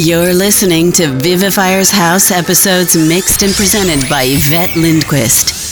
You're 0.00 0.32
listening 0.32 0.92
to 0.92 1.08
Vivifier's 1.08 1.90
House 1.90 2.30
episodes 2.30 2.96
mixed 2.96 3.42
and 3.42 3.52
presented 3.52 4.08
by 4.08 4.22
Yvette 4.28 4.76
Lindquist. 4.76 5.67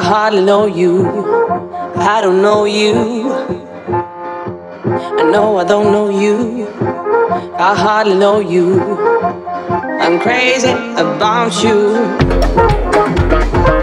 Hardly 0.00 0.44
know 0.44 0.66
you. 0.66 1.06
I 1.96 2.20
don't 2.20 2.42
know 2.42 2.64
you. 2.64 3.32
I 5.18 5.22
know 5.30 5.56
I 5.58 5.64
don't 5.64 5.92
know 5.92 6.08
you. 6.08 6.68
I 7.58 7.74
hardly 7.74 8.14
know 8.14 8.40
you. 8.40 8.80
I'm 10.00 10.20
crazy 10.20 10.70
about 10.70 11.62
you. 11.62 11.94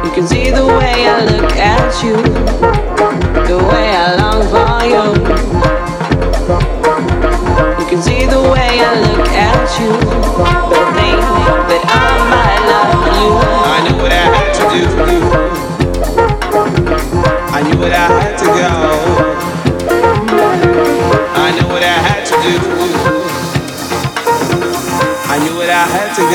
You 0.05 0.11
can 0.15 0.27
see 0.27 0.49
the 0.51 0.65
way 0.65 1.07
I 1.07 1.25
look 1.25 1.51
at 1.53 2.03
you, 2.03 2.15
the 3.47 3.57
way 3.57 3.87
I 3.95 4.15
long 4.21 4.41
for 4.53 4.85
you. 4.93 5.03
You 7.79 7.85
can 7.89 8.01
see 8.01 8.25
the 8.25 8.41
way 8.41 8.79
I 8.79 8.93
look 9.07 9.27
at 9.29 9.79
you, 9.79 10.64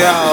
I 0.03 0.30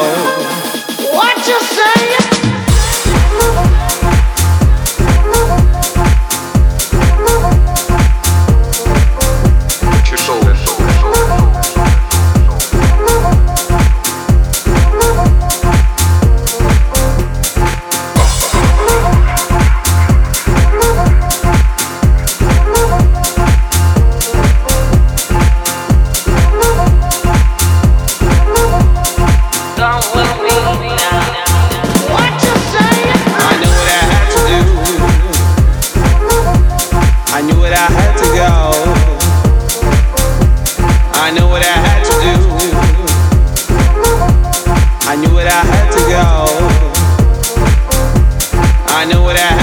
I 48.98 49.04
knew 49.04 49.22
that. 49.32 49.57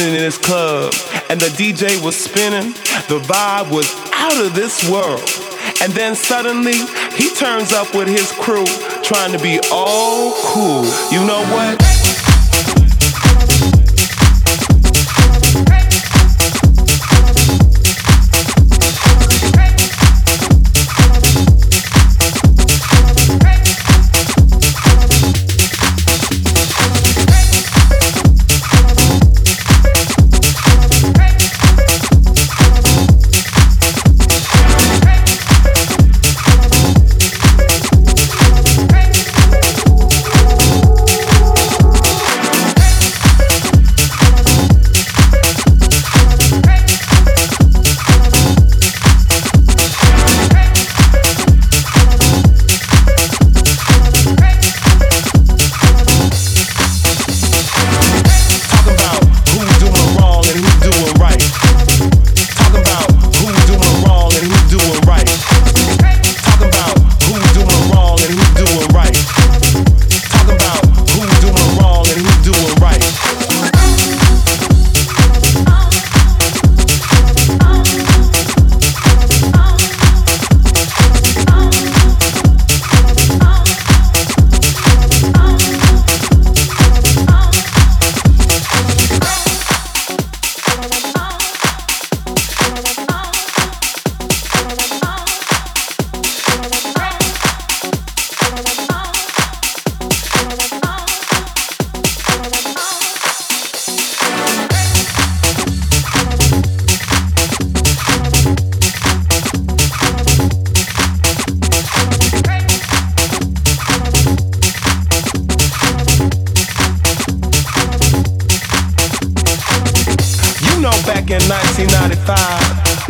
in 0.00 0.14
his 0.14 0.38
club, 0.38 0.92
and 1.28 1.40
the 1.40 1.48
DJ 1.56 2.02
was 2.04 2.16
spinning. 2.16 2.72
The 3.08 3.20
vibe 3.20 3.70
was 3.70 3.92
out 4.12 4.44
of 4.44 4.54
this 4.54 4.88
world. 4.88 5.28
And 5.82 5.92
then 5.92 6.14
suddenly, 6.14 6.78
he 7.16 7.28
turns 7.34 7.72
up 7.72 7.94
with 7.94 8.08
his 8.08 8.30
crew, 8.32 8.66
trying 9.02 9.32
to 9.32 9.38
be 9.38 9.60
all 9.70 10.34
cool. 10.44 10.84
You 11.10 11.24
know 11.26 11.42
what? 11.50 12.01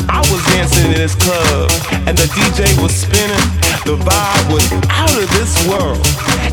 I 0.08 0.20
was 0.30 0.44
dancing 0.52 0.86
in 0.86 0.92
this 0.92 1.14
club 1.14 1.70
and 2.06 2.16
the 2.16 2.28
DJ 2.36 2.68
was 2.82 2.94
spinning. 2.94 3.46
The 3.84 3.96
vibe 3.96 4.52
was 4.52 4.66
out 4.90 5.14
of 5.16 5.28
this 5.32 5.66
world. 5.68 6.04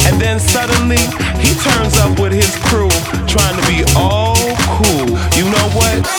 And 0.08 0.20
then 0.20 0.40
suddenly 0.40 1.04
he 1.40 1.54
turns 1.60 1.98
up 1.98 2.20
with 2.20 2.34
his 2.34 2.56
crew 2.68 2.90
trying 3.28 3.60
to 3.60 3.66
be 3.68 3.84
all 3.96 4.36
cool. 4.80 5.10
You 5.36 5.50
know 5.52 5.68
what? 5.76 6.19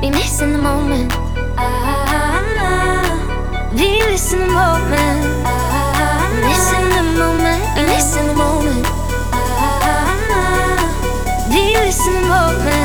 be 0.00 0.06
ah, 0.06 0.12
ah, 0.12 0.16
missing 0.16 0.52
the 0.52 0.58
moment. 0.58 1.10
Be 3.76 4.00
missing 4.08 4.40
the 4.40 4.46
moment. 4.46 5.22
Missing 6.48 6.88
the 6.96 7.02
moment. 7.18 7.62
Be 7.76 7.82
missing 7.82 8.26
the 8.26 8.34
moment. 8.34 8.86
Be 11.50 11.74
missing 11.84 12.14
the 12.14 12.26
moment. 12.28 12.79